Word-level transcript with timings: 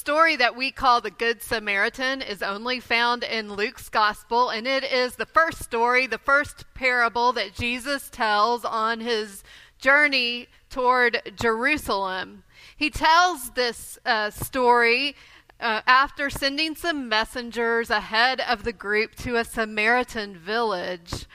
story 0.00 0.34
that 0.34 0.56
we 0.56 0.70
call 0.70 1.02
the 1.02 1.10
Good 1.10 1.42
Samaritan 1.42 2.22
is 2.22 2.42
only 2.42 2.80
found 2.80 3.22
in 3.22 3.52
Luke's 3.52 3.90
Gospel, 3.90 4.48
and 4.48 4.66
it 4.66 4.82
is 4.82 5.16
the 5.16 5.26
first 5.26 5.62
story, 5.62 6.06
the 6.06 6.16
first 6.16 6.64
parable 6.72 7.34
that 7.34 7.52
Jesus 7.52 8.08
tells 8.08 8.64
on 8.64 9.00
his 9.00 9.44
journey 9.78 10.48
toward 10.70 11.20
Jerusalem. 11.36 12.44
He 12.74 12.88
tells 12.88 13.50
this 13.50 13.98
uh, 14.06 14.30
story 14.30 15.16
uh, 15.60 15.82
after 15.86 16.30
sending 16.30 16.74
some 16.74 17.06
messengers 17.06 17.90
ahead 17.90 18.40
of 18.40 18.64
the 18.64 18.72
group 18.72 19.14
to 19.16 19.36
a 19.36 19.44
Samaritan 19.44 20.34
village. 20.34 21.26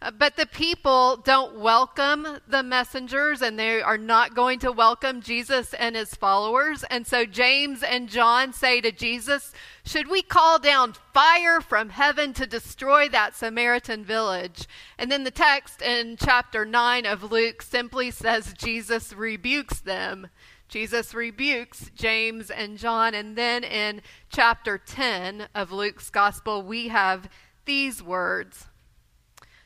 Uh, 0.00 0.12
but 0.12 0.36
the 0.36 0.46
people 0.46 1.16
don't 1.16 1.58
welcome 1.58 2.38
the 2.46 2.62
messengers 2.62 3.42
and 3.42 3.58
they 3.58 3.82
are 3.82 3.98
not 3.98 4.32
going 4.32 4.60
to 4.60 4.70
welcome 4.70 5.20
Jesus 5.20 5.74
and 5.74 5.96
his 5.96 6.14
followers. 6.14 6.84
And 6.84 7.04
so 7.04 7.24
James 7.24 7.82
and 7.82 8.08
John 8.08 8.52
say 8.52 8.80
to 8.80 8.92
Jesus, 8.92 9.52
Should 9.84 10.08
we 10.08 10.22
call 10.22 10.60
down 10.60 10.94
fire 11.12 11.60
from 11.60 11.88
heaven 11.88 12.32
to 12.34 12.46
destroy 12.46 13.08
that 13.08 13.34
Samaritan 13.34 14.04
village? 14.04 14.68
And 14.98 15.10
then 15.10 15.24
the 15.24 15.32
text 15.32 15.82
in 15.82 16.16
chapter 16.16 16.64
9 16.64 17.04
of 17.04 17.32
Luke 17.32 17.60
simply 17.60 18.12
says 18.12 18.54
Jesus 18.56 19.12
rebukes 19.12 19.80
them. 19.80 20.28
Jesus 20.68 21.12
rebukes 21.12 21.90
James 21.96 22.52
and 22.52 22.78
John. 22.78 23.14
And 23.14 23.34
then 23.34 23.64
in 23.64 24.02
chapter 24.30 24.78
10 24.78 25.48
of 25.56 25.72
Luke's 25.72 26.08
gospel, 26.08 26.62
we 26.62 26.86
have 26.86 27.28
these 27.64 28.00
words. 28.00 28.66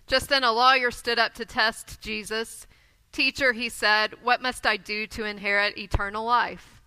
Just 0.07 0.29
then 0.29 0.45
a 0.45 0.53
lawyer 0.53 0.91
stood 0.91 1.19
up 1.19 1.35
to 1.35 1.45
test 1.45 2.01
Jesus. 2.01 2.67
Teacher, 3.13 3.53
he 3.53 3.69
said, 3.69 4.15
what 4.23 4.43
must 4.43 4.67
I 4.67 4.77
do 4.77 5.07
to 5.09 5.25
inherit 5.25 5.79
eternal 5.79 6.25
life? 6.25 6.83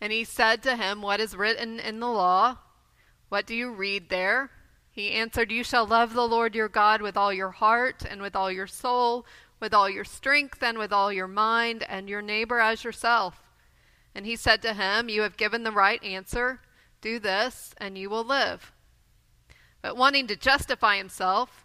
And 0.00 0.12
he 0.12 0.24
said 0.24 0.62
to 0.62 0.76
him, 0.76 1.02
What 1.02 1.20
is 1.20 1.36
written 1.36 1.80
in 1.80 2.00
the 2.00 2.08
law? 2.08 2.58
What 3.28 3.46
do 3.46 3.54
you 3.54 3.72
read 3.72 4.08
there? 4.08 4.50
He 4.90 5.12
answered, 5.12 5.50
You 5.50 5.64
shall 5.64 5.86
love 5.86 6.14
the 6.14 6.26
Lord 6.26 6.54
your 6.54 6.68
God 6.68 7.02
with 7.02 7.16
all 7.16 7.32
your 7.32 7.50
heart, 7.50 8.04
and 8.08 8.22
with 8.22 8.36
all 8.36 8.50
your 8.50 8.66
soul, 8.66 9.26
with 9.60 9.74
all 9.74 9.90
your 9.90 10.04
strength, 10.04 10.62
and 10.62 10.78
with 10.78 10.92
all 10.92 11.12
your 11.12 11.28
mind, 11.28 11.84
and 11.88 12.08
your 12.08 12.22
neighbor 12.22 12.60
as 12.60 12.84
yourself. 12.84 13.42
And 14.14 14.24
he 14.24 14.36
said 14.36 14.62
to 14.62 14.74
him, 14.74 15.08
You 15.08 15.22
have 15.22 15.36
given 15.36 15.64
the 15.64 15.72
right 15.72 16.02
answer. 16.02 16.60
Do 17.00 17.18
this, 17.18 17.74
and 17.78 17.98
you 17.98 18.08
will 18.10 18.24
live. 18.24 18.72
But 19.82 19.96
wanting 19.96 20.26
to 20.28 20.36
justify 20.36 20.96
himself, 20.96 21.64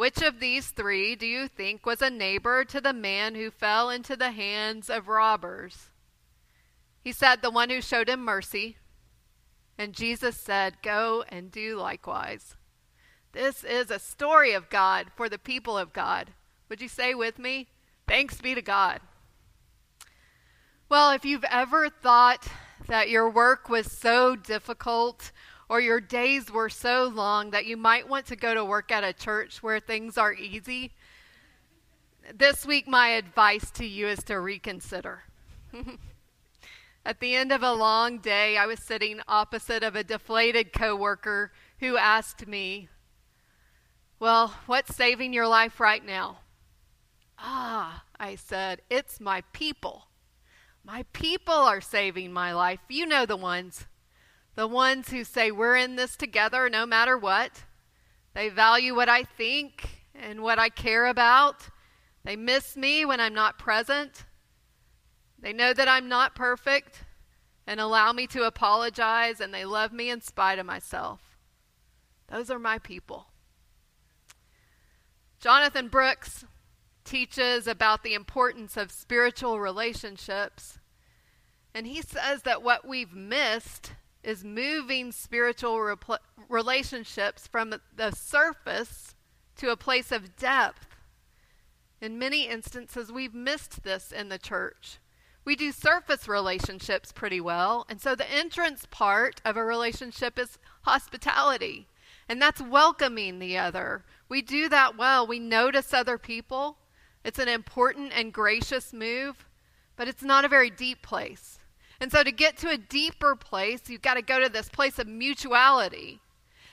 Which 0.00 0.22
of 0.22 0.40
these 0.40 0.68
three 0.68 1.14
do 1.14 1.26
you 1.26 1.46
think 1.46 1.84
was 1.84 2.00
a 2.00 2.08
neighbor 2.08 2.64
to 2.64 2.80
the 2.80 2.94
man 2.94 3.34
who 3.34 3.50
fell 3.50 3.90
into 3.90 4.16
the 4.16 4.30
hands 4.30 4.88
of 4.88 5.08
robbers? 5.08 5.90
He 7.04 7.12
said, 7.12 7.42
The 7.42 7.50
one 7.50 7.68
who 7.68 7.82
showed 7.82 8.08
him 8.08 8.24
mercy. 8.24 8.78
And 9.76 9.92
Jesus 9.92 10.38
said, 10.38 10.80
Go 10.80 11.22
and 11.28 11.52
do 11.52 11.76
likewise. 11.76 12.56
This 13.32 13.62
is 13.62 13.90
a 13.90 13.98
story 13.98 14.54
of 14.54 14.70
God 14.70 15.08
for 15.16 15.28
the 15.28 15.36
people 15.36 15.76
of 15.76 15.92
God. 15.92 16.30
Would 16.70 16.80
you 16.80 16.88
say 16.88 17.12
with 17.14 17.38
me? 17.38 17.68
Thanks 18.08 18.40
be 18.40 18.54
to 18.54 18.62
God. 18.62 19.02
Well, 20.88 21.10
if 21.10 21.26
you've 21.26 21.44
ever 21.44 21.90
thought 21.90 22.48
that 22.86 23.10
your 23.10 23.28
work 23.28 23.68
was 23.68 23.92
so 23.92 24.34
difficult 24.34 25.30
or 25.70 25.80
your 25.80 26.00
days 26.00 26.50
were 26.50 26.68
so 26.68 27.04
long 27.04 27.52
that 27.52 27.64
you 27.64 27.76
might 27.76 28.08
want 28.08 28.26
to 28.26 28.34
go 28.34 28.52
to 28.52 28.64
work 28.64 28.90
at 28.90 29.04
a 29.04 29.12
church 29.12 29.62
where 29.62 29.78
things 29.78 30.18
are 30.18 30.32
easy, 30.34 30.90
this 32.34 32.66
week 32.66 32.88
my 32.88 33.10
advice 33.10 33.70
to 33.70 33.86
you 33.86 34.08
is 34.08 34.24
to 34.24 34.40
reconsider. 34.40 35.22
at 37.06 37.20
the 37.20 37.36
end 37.36 37.52
of 37.52 37.62
a 37.62 37.72
long 37.72 38.18
day, 38.18 38.58
I 38.58 38.66
was 38.66 38.80
sitting 38.80 39.20
opposite 39.28 39.84
of 39.84 39.94
a 39.94 40.02
deflated 40.02 40.72
coworker 40.72 41.52
who 41.78 41.96
asked 41.96 42.48
me, 42.48 42.88
"Well, 44.18 44.56
what's 44.66 44.96
saving 44.96 45.32
your 45.32 45.46
life 45.46 45.78
right 45.78 46.04
now?" 46.04 46.38
Ah, 47.38 48.02
I 48.18 48.34
said, 48.34 48.82
"It's 48.90 49.20
my 49.20 49.42
people. 49.52 50.08
My 50.82 51.04
people 51.12 51.54
are 51.54 51.80
saving 51.80 52.32
my 52.32 52.52
life. 52.52 52.80
You 52.88 53.06
know 53.06 53.24
the 53.24 53.36
ones 53.36 53.86
the 54.60 54.66
ones 54.66 55.08
who 55.08 55.24
say, 55.24 55.50
We're 55.50 55.76
in 55.76 55.96
this 55.96 56.16
together 56.16 56.68
no 56.68 56.84
matter 56.84 57.16
what. 57.16 57.64
They 58.34 58.50
value 58.50 58.94
what 58.94 59.08
I 59.08 59.22
think 59.22 60.04
and 60.14 60.42
what 60.42 60.58
I 60.58 60.68
care 60.68 61.06
about. 61.06 61.70
They 62.24 62.36
miss 62.36 62.76
me 62.76 63.06
when 63.06 63.20
I'm 63.20 63.32
not 63.32 63.58
present. 63.58 64.26
They 65.38 65.54
know 65.54 65.72
that 65.72 65.88
I'm 65.88 66.10
not 66.10 66.34
perfect 66.34 67.04
and 67.66 67.80
allow 67.80 68.12
me 68.12 68.26
to 68.26 68.42
apologize, 68.42 69.40
and 69.40 69.54
they 69.54 69.64
love 69.64 69.94
me 69.94 70.10
in 70.10 70.20
spite 70.20 70.58
of 70.58 70.66
myself. 70.66 71.38
Those 72.30 72.50
are 72.50 72.58
my 72.58 72.78
people. 72.78 73.28
Jonathan 75.38 75.88
Brooks 75.88 76.44
teaches 77.04 77.66
about 77.66 78.02
the 78.02 78.12
importance 78.12 78.76
of 78.76 78.92
spiritual 78.92 79.58
relationships, 79.58 80.78
and 81.74 81.86
he 81.86 82.02
says 82.02 82.42
that 82.42 82.62
what 82.62 82.86
we've 82.86 83.14
missed 83.14 83.92
is 84.22 84.44
moving 84.44 85.12
spiritual 85.12 85.76
repl- 85.76 86.18
relationships 86.48 87.46
from 87.46 87.74
the 87.96 88.10
surface 88.12 89.14
to 89.56 89.70
a 89.70 89.76
place 89.76 90.12
of 90.12 90.36
depth. 90.36 90.86
In 92.00 92.18
many 92.18 92.46
instances, 92.46 93.12
we've 93.12 93.34
missed 93.34 93.82
this 93.82 94.10
in 94.10 94.28
the 94.28 94.38
church. 94.38 94.98
We 95.44 95.56
do 95.56 95.72
surface 95.72 96.28
relationships 96.28 97.12
pretty 97.12 97.40
well, 97.40 97.86
and 97.88 98.00
so 98.00 98.14
the 98.14 98.30
entrance 98.30 98.86
part 98.90 99.40
of 99.44 99.56
a 99.56 99.64
relationship 99.64 100.38
is 100.38 100.58
hospitality, 100.82 101.88
and 102.28 102.40
that's 102.40 102.60
welcoming 102.60 103.38
the 103.38 103.56
other. 103.58 104.04
We 104.28 104.42
do 104.42 104.68
that 104.68 104.96
well. 104.96 105.26
We 105.26 105.38
notice 105.38 105.92
other 105.92 106.18
people. 106.18 106.78
It's 107.24 107.38
an 107.38 107.48
important 107.48 108.12
and 108.14 108.32
gracious 108.32 108.92
move, 108.92 109.46
but 109.96 110.08
it's 110.08 110.22
not 110.22 110.44
a 110.44 110.48
very 110.48 110.70
deep 110.70 111.02
place. 111.02 111.59
And 112.00 112.10
so 112.10 112.22
to 112.22 112.32
get 112.32 112.56
to 112.58 112.70
a 112.70 112.78
deeper 112.78 113.36
place, 113.36 113.88
you've 113.88 114.00
got 114.00 114.14
to 114.14 114.22
go 114.22 114.40
to 114.40 114.48
this 114.48 114.70
place 114.70 114.98
of 114.98 115.06
mutuality. 115.06 116.20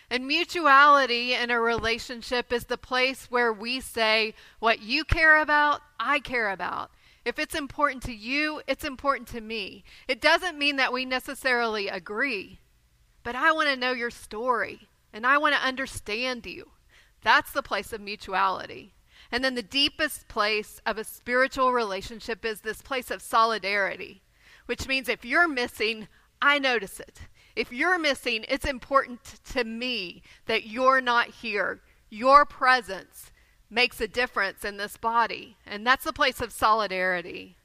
And 0.10 0.26
mutuality 0.26 1.34
in 1.34 1.52
a 1.52 1.60
relationship 1.60 2.54
is 2.54 2.66
the 2.66 2.78
place 2.78 3.30
where 3.30 3.52
we 3.52 3.82
say, 3.82 4.34
what 4.60 4.82
you 4.82 5.04
care 5.04 5.42
about, 5.42 5.82
I 6.00 6.20
care 6.20 6.50
about. 6.50 6.92
If 7.26 7.38
it's 7.40 7.56
important 7.56 8.04
to 8.04 8.14
you, 8.14 8.62
it's 8.68 8.86
important 8.86 9.28
to 9.30 9.42
me. 9.42 9.84
It 10.08 10.22
doesn't 10.22 10.58
mean 10.58 10.78
that 10.78 10.94
we 10.94 11.04
necessarily 11.04 11.90
agree, 11.90 12.60
but 13.24 13.36
I 13.36 13.52
want 13.52 13.68
to 13.68 13.76
know 13.76 13.92
your 13.92 14.12
story 14.12 14.88
and 15.12 15.28
I 15.28 15.38
want 15.38 15.54
to 15.54 15.62
understand 15.62 16.46
you. 16.46 16.72
That's 17.22 17.52
the 17.52 17.62
place 17.62 17.92
of 17.92 18.00
mutuality. 18.00 18.94
And 19.30 19.44
then 19.44 19.56
the 19.56 19.62
deepest 19.62 20.30
place 20.30 20.80
of 20.86 20.98
a 20.98 21.04
spiritual 21.04 21.74
relationship 21.74 22.46
is 22.46 22.62
this 22.62 22.82
place 22.82 23.12
of 23.12 23.22
solidarity 23.22 24.22
which 24.68 24.88
means 24.88 25.10
if 25.10 25.26
you're 25.26 25.48
missing, 25.48 26.08
I 26.42 26.60
notice 26.60 27.00
it. 27.00 27.22
If 27.56 27.74
you're 27.74 27.98
missing, 27.98 28.46
it's 28.48 28.66
important 28.66 29.40
to 29.54 29.64
me 29.64 30.22
that 30.46 30.68
you're 30.68 31.02
not 31.02 31.30
here. 31.30 31.82
Your 32.10 32.46
presence 32.46 33.32
makes 33.70 34.00
a 34.00 34.08
difference 34.08 34.64
in 34.64 34.78
this 34.78 34.96
body, 34.96 35.58
and 35.66 35.86
that's 35.86 36.06
the 36.06 36.14
place 36.14 36.40
of 36.40 36.54
solidarity. 36.54 37.58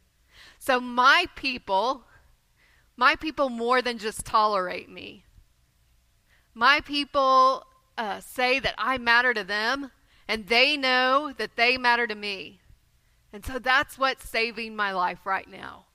So, 0.59 0.81
my 0.81 1.27
people, 1.37 2.05
my 2.97 3.17
people 3.17 3.51
more 3.51 3.83
than 3.83 3.99
just 3.99 4.25
tolerate 4.25 4.89
me. 4.89 5.25
My 6.55 6.81
people 6.81 7.67
uh, 7.99 8.21
say 8.21 8.59
that 8.61 8.75
I 8.79 8.99
matter 8.99 9.35
to 9.35 9.45
them, 9.45 9.91
and 10.27 10.47
they 10.47 10.77
know 10.77 11.33
that 11.37 11.57
they 11.57 11.77
matter 11.77 12.07
to 12.07 12.15
me. 12.15 12.61
And 13.33 13.45
so 13.45 13.59
that's 13.59 13.99
what's 13.99 14.29
saving 14.29 14.77
my 14.77 14.93
life 14.93 15.21
right 15.25 15.49
now. 15.49 15.87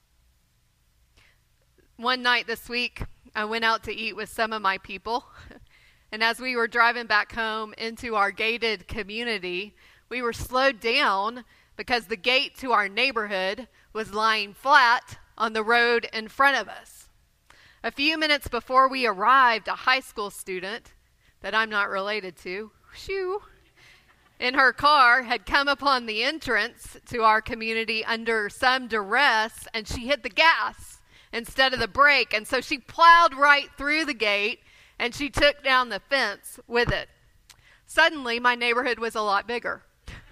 One 1.97 2.21
night 2.21 2.45
this 2.45 2.69
week, 2.69 3.01
I 3.35 3.45
went 3.45 3.65
out 3.65 3.83
to 3.85 3.91
eat 3.95 4.15
with 4.15 4.29
some 4.29 4.53
of 4.53 4.61
my 4.61 4.77
people. 4.77 5.25
And 6.09 6.23
as 6.23 6.39
we 6.39 6.55
were 6.55 6.69
driving 6.69 7.05
back 7.05 7.33
home 7.33 7.73
into 7.77 8.15
our 8.15 8.31
gated 8.31 8.87
community, 8.87 9.75
we 10.07 10.21
were 10.21 10.31
slowed 10.31 10.79
down 10.79 11.43
because 11.75 12.05
the 12.05 12.15
gate 12.15 12.55
to 12.59 12.71
our 12.71 12.87
neighborhood 12.87 13.67
was 13.91 14.13
lying 14.13 14.53
flat 14.53 15.17
on 15.37 15.51
the 15.51 15.65
road 15.65 16.07
in 16.13 16.29
front 16.29 16.55
of 16.55 16.69
us. 16.69 17.09
A 17.83 17.91
few 17.91 18.17
minutes 18.17 18.47
before 18.47 18.87
we 18.87 19.05
arrived, 19.05 19.67
a 19.67 19.73
high 19.73 19.99
school 19.99 20.29
student 20.29 20.93
that 21.41 21.53
I'm 21.53 21.69
not 21.69 21.89
related 21.89 22.37
to, 22.37 22.71
shoo, 22.95 23.41
in 24.39 24.53
her 24.53 24.71
car 24.71 25.23
had 25.23 25.45
come 25.45 25.67
upon 25.67 26.05
the 26.05 26.23
entrance 26.23 26.95
to 27.07 27.23
our 27.23 27.41
community 27.41 28.05
under 28.05 28.47
some 28.47 28.87
duress 28.87 29.67
and 29.73 29.85
she 29.85 30.07
hit 30.07 30.23
the 30.23 30.29
gas 30.29 30.96
instead 31.33 31.73
of 31.73 31.79
the 31.79 31.87
brake. 31.87 32.33
And 32.33 32.47
so 32.47 32.61
she 32.61 32.77
plowed 32.77 33.33
right 33.33 33.69
through 33.77 34.05
the 34.05 34.13
gate 34.13 34.59
and 34.99 35.13
she 35.13 35.29
took 35.29 35.63
down 35.63 35.89
the 35.89 35.99
fence 35.99 36.59
with 36.67 36.91
it. 36.91 37.09
Suddenly, 37.85 38.39
my 38.39 38.55
neighborhood 38.55 38.99
was 38.99 39.15
a 39.15 39.21
lot 39.21 39.47
bigger. 39.47 39.83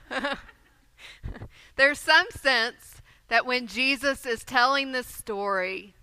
There's 1.76 2.00
some 2.00 2.28
sense 2.32 3.02
that 3.28 3.46
when 3.46 3.68
Jesus 3.68 4.26
is 4.26 4.44
telling 4.44 4.92
this 4.92 5.08
story, 5.08 5.96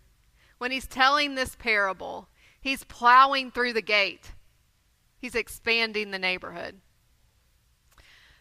when 0.59 0.71
he's 0.71 0.87
telling 0.87 1.35
this 1.35 1.57
parable, 1.57 2.29
he's 2.61 2.85
plowing 2.85 3.51
through 3.51 3.73
the 3.73 3.83
gate. 3.83 4.33
He's 5.19 5.35
expanding 5.35 6.11
the 6.11 6.19
neighborhood. 6.19 6.81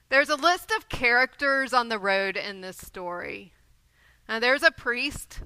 There's 0.10 0.30
a 0.30 0.36
list 0.36 0.72
of 0.76 0.90
characters 0.90 1.74
on 1.74 1.90
the 1.90 2.00
road 2.00 2.36
in 2.36 2.62
this 2.62 2.78
story. 2.78 3.54
Now, 4.28 4.40
there's 4.40 4.64
a 4.64 4.72
priest, 4.72 5.42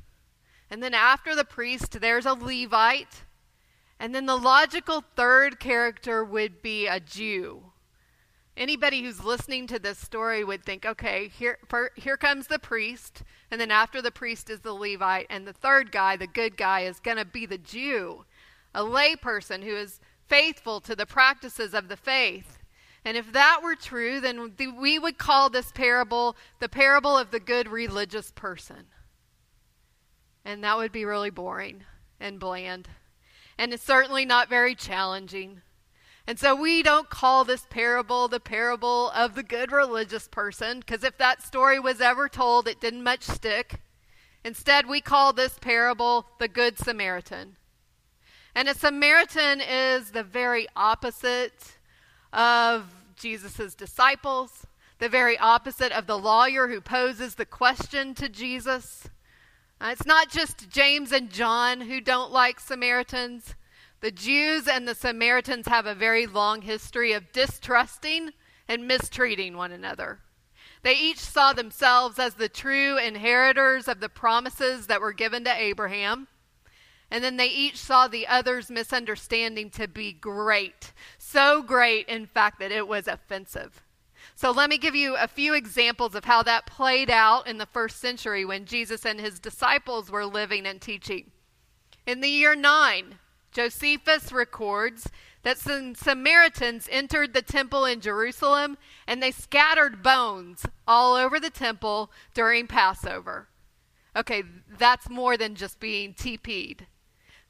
and 0.75 0.83
then 0.83 0.93
after 0.93 1.33
the 1.33 1.45
priest, 1.45 2.01
there's 2.01 2.25
a 2.25 2.33
Levite, 2.33 3.23
and 3.97 4.13
then 4.13 4.25
the 4.25 4.35
logical 4.35 5.05
third 5.15 5.57
character 5.57 6.21
would 6.21 6.61
be 6.61 6.85
a 6.85 6.99
Jew. 6.99 7.71
Anybody 8.57 9.01
who's 9.01 9.23
listening 9.23 9.67
to 9.67 9.79
this 9.79 9.97
story 9.97 10.43
would 10.43 10.65
think, 10.65 10.85
okay, 10.85 11.29
here, 11.29 11.59
for, 11.69 11.91
here 11.95 12.17
comes 12.17 12.47
the 12.47 12.59
priest, 12.59 13.23
and 13.49 13.61
then 13.61 13.71
after 13.71 14.01
the 14.01 14.11
priest 14.11 14.49
is 14.49 14.59
the 14.59 14.73
Levite, 14.73 15.27
and 15.29 15.47
the 15.47 15.53
third 15.53 15.93
guy, 15.93 16.17
the 16.17 16.27
good 16.27 16.57
guy, 16.57 16.81
is 16.81 16.99
going 16.99 17.15
to 17.15 17.23
be 17.23 17.45
the 17.45 17.57
Jew, 17.57 18.25
a 18.73 18.81
layperson 18.81 19.63
who 19.63 19.77
is 19.77 20.01
faithful 20.27 20.81
to 20.81 20.93
the 20.93 21.05
practices 21.05 21.73
of 21.73 21.87
the 21.87 21.95
faith. 21.95 22.57
And 23.05 23.15
if 23.15 23.31
that 23.31 23.61
were 23.63 23.75
true, 23.75 24.19
then 24.19 24.51
we 24.77 24.99
would 24.99 25.17
call 25.17 25.49
this 25.49 25.71
parable 25.71 26.35
the 26.59 26.67
parable 26.67 27.17
of 27.17 27.31
the 27.31 27.39
good 27.39 27.69
religious 27.69 28.31
person. 28.31 28.87
And 30.45 30.63
that 30.63 30.77
would 30.77 30.91
be 30.91 31.03
really 31.03 31.31
boring 31.31 31.83
and 32.19 32.39
bland 32.39 32.87
and 33.57 33.73
it's 33.73 33.83
certainly 33.83 34.25
not 34.25 34.49
very 34.49 34.75
challenging. 34.75 35.61
And 36.27 36.39
so 36.39 36.55
we 36.55 36.81
don't 36.81 37.09
call 37.09 37.43
this 37.43 37.65
parable 37.69 38.27
the 38.27 38.39
parable 38.39 39.11
of 39.11 39.35
the 39.35 39.43
good 39.43 39.71
religious 39.71 40.27
person, 40.27 40.79
because 40.79 41.03
if 41.03 41.17
that 41.17 41.43
story 41.43 41.79
was 41.79 42.01
ever 42.01 42.27
told, 42.27 42.67
it 42.67 42.81
didn't 42.81 43.03
much 43.03 43.23
stick. 43.23 43.81
Instead, 44.43 44.87
we 44.87 45.01
call 45.01 45.33
this 45.33 45.57
parable 45.59 46.27
the 46.39 46.47
Good 46.47 46.77
Samaritan. 46.77 47.57
And 48.53 48.67
a 48.67 48.75
Samaritan 48.75 49.61
is 49.61 50.11
the 50.11 50.23
very 50.23 50.67
opposite 50.75 51.77
of 52.31 52.85
Jesus' 53.15 53.73
disciples, 53.73 54.67
the 54.99 55.09
very 55.09 55.37
opposite 55.37 55.91
of 55.91 56.05
the 56.05 56.17
lawyer 56.17 56.67
who 56.67 56.79
poses 56.79 57.35
the 57.35 57.45
question 57.45 58.13
to 58.15 58.29
Jesus. 58.29 59.09
Uh, 59.79 59.89
it's 59.91 60.05
not 60.05 60.29
just 60.29 60.69
James 60.69 61.11
and 61.11 61.29
John 61.29 61.81
who 61.81 61.99
don't 61.99 62.31
like 62.31 62.59
Samaritans. 62.59 63.55
The 64.01 64.11
Jews 64.11 64.67
and 64.67 64.87
the 64.87 64.95
Samaritans 64.95 65.67
have 65.67 65.85
a 65.85 65.95
very 65.95 66.27
long 66.27 66.61
history 66.61 67.11
of 67.13 67.31
distrusting 67.31 68.31
and 68.67 68.87
mistreating 68.87 69.57
one 69.57 69.71
another. 69.71 70.19
They 70.83 70.93
each 70.93 71.19
saw 71.19 71.53
themselves 71.53 72.19
as 72.19 72.35
the 72.35 72.49
true 72.49 72.97
inheritors 72.97 73.87
of 73.87 73.99
the 73.99 74.09
promises 74.09 74.87
that 74.87 75.01
were 75.01 75.13
given 75.13 75.43
to 75.45 75.53
Abraham. 75.53 76.27
And 77.11 77.23
then 77.23 77.37
they 77.37 77.47
each 77.47 77.77
saw 77.77 78.07
the 78.07 78.27
other's 78.27 78.69
misunderstanding 78.69 79.69
to 79.71 79.87
be 79.87 80.13
great. 80.13 80.93
So 81.17 81.61
great, 81.61 82.07
in 82.07 82.25
fact, 82.27 82.59
that 82.59 82.71
it 82.71 82.87
was 82.87 83.07
offensive. 83.07 83.81
So 84.37 84.51
let 84.51 84.69
me 84.69 84.77
give 84.77 84.95
you 84.95 85.15
a 85.15 85.29
few 85.29 85.53
examples 85.53 86.13
of 86.13 86.25
how 86.25 86.43
that 86.43 86.65
played 86.65 87.09
out 87.09 87.47
in 87.47 87.57
the 87.57 87.65
first 87.65 87.99
century 87.99 88.43
when 88.43 88.65
Jesus 88.65 89.05
and 89.05 89.19
his 89.19 89.39
disciples 89.39 90.11
were 90.11 90.25
living 90.25 90.65
and 90.65 90.81
teaching. 90.81 91.31
In 92.05 92.19
the 92.19 92.27
year 92.27 92.53
9, 92.53 93.15
Josephus 93.53 94.33
records 94.33 95.09
that 95.43 95.57
some 95.57 95.95
Samaritans 95.95 96.89
entered 96.91 97.33
the 97.33 97.41
temple 97.41 97.85
in 97.85 98.01
Jerusalem 98.01 98.77
and 99.07 99.23
they 99.23 99.31
scattered 99.31 100.03
bones 100.03 100.65
all 100.85 101.15
over 101.15 101.39
the 101.39 101.49
temple 101.49 102.11
during 102.33 102.67
Passover. 102.67 103.47
Okay, 104.17 104.43
that's 104.77 105.09
more 105.09 105.37
than 105.37 105.55
just 105.55 105.79
being 105.79 106.13
TP'd. 106.13 106.87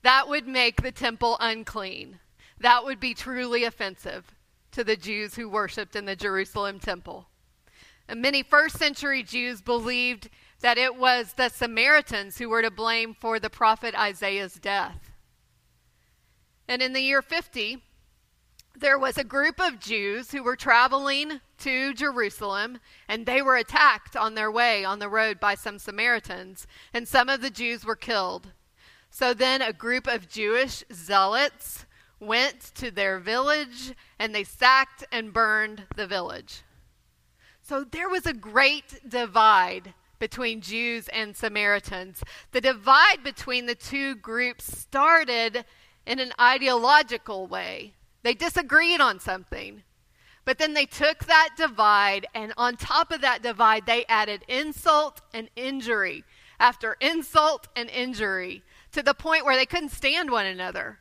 That 0.04 0.30
would 0.30 0.48
make 0.48 0.84
the 0.84 0.92
temple 0.92 1.38
unclean. 1.40 2.20
That 2.60 2.84
would 2.84 3.00
be 3.00 3.16
truly 3.16 3.64
offensive 3.64 4.36
to 4.76 4.84
the 4.84 4.98
Jews 4.98 5.36
who 5.36 5.48
worshiped 5.48 5.96
in 5.96 6.04
the 6.04 6.18
Jerusalem 6.18 6.80
temple. 6.80 7.30
And 8.10 8.22
many 8.22 8.44
first 8.44 8.78
century 8.78 9.24
Jews 9.24 9.62
believed 9.62 10.30
that 10.60 10.78
it 10.78 10.98
was 10.98 11.34
the 11.34 11.48
Samaritans 11.48 12.38
who 12.38 12.50
were 12.50 12.62
to 12.62 12.70
blame 12.70 13.14
for 13.14 13.40
the 13.40 13.50
prophet 13.50 13.96
Isaiah's 13.96 14.56
death. 14.56 15.14
And 16.68 16.82
in 16.82 16.92
the 16.92 17.00
year 17.00 17.22
50, 17.22 17.84
there 18.78 19.00
was 19.00 19.18
a 19.18 19.24
group 19.24 19.62
of 19.62 19.80
Jews 19.80 20.32
who 20.32 20.44
were 20.44 20.58
traveling 20.58 21.40
to 21.60 21.94
Jerusalem, 21.94 22.80
and 23.08 23.26
they 23.26 23.42
were 23.42 23.56
attacked 23.56 24.18
on 24.18 24.36
their 24.36 24.52
way 24.52 24.84
on 24.84 25.00
the 25.00 25.08
road 25.08 25.40
by 25.40 25.56
some 25.56 25.80
Samaritans, 25.80 26.68
and 26.94 27.08
some 27.08 27.30
of 27.30 27.42
the 27.42 27.50
Jews 27.50 27.86
were 27.86 27.96
killed. 27.96 28.52
So 29.10 29.34
then 29.34 29.62
a 29.62 29.72
group 29.72 30.06
of 30.06 30.28
Jewish 30.28 30.84
zealots 30.92 31.85
went 32.20 32.62
to 32.76 32.92
their 32.92 33.20
village 33.20 33.94
and 34.20 34.34
they 34.34 34.44
sacked 34.44 35.06
and 35.12 35.34
burned 35.34 35.84
the 35.96 36.08
village. 36.08 36.64
So 37.62 37.84
there 37.84 38.10
was 38.10 38.26
a 38.26 38.34
great 38.34 39.10
divide 39.10 39.94
between 40.20 40.62
Jews 40.62 41.08
and 41.10 41.36
Samaritans. 41.36 42.24
The 42.52 42.62
divide 42.62 43.24
between 43.24 43.66
the 43.66 43.76
two 43.76 44.16
groups 44.16 44.78
started 44.78 45.66
in 46.06 46.20
an 46.20 46.32
ideological 46.40 47.48
way. 47.48 47.94
They 48.24 48.34
disagreed 48.34 49.02
on 49.02 49.20
something. 49.20 49.84
But 50.46 50.60
then 50.60 50.74
they 50.76 50.86
took 50.86 51.26
that 51.26 51.50
divide, 51.58 52.28
and 52.36 52.54
on 52.56 52.78
top 52.78 53.12
of 53.12 53.22
that 53.22 53.42
divide, 53.42 53.88
they 53.88 54.06
added 54.06 54.44
insult 54.48 55.22
and 55.34 55.50
injury 55.56 56.24
after 56.60 56.98
insult 57.02 57.68
and 57.76 57.90
injury 57.90 58.64
to 58.92 59.02
the 59.02 59.16
point 59.16 59.44
where 59.44 59.56
they 59.56 59.66
couldn't 59.66 59.90
stand 59.90 60.30
one 60.30 60.46
another. 60.46 61.00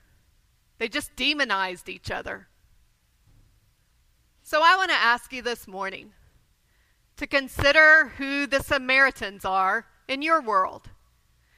They 0.79 0.89
just 0.89 1.15
demonized 1.17 1.89
each 1.89 2.11
other. 2.11 2.49
So 4.43 4.61
I 4.63 4.77
want 4.77 4.91
to 4.91 4.97
ask 4.97 5.33
you 5.33 5.41
this 5.41 5.67
morning 5.67 6.13
to 7.17 7.27
consider 7.27 8.13
who 8.19 8.47
the 8.47 8.61
Samaritans 8.61 9.45
are 9.45 9.87
in 10.09 10.21
your 10.21 10.43
world. 10.43 10.91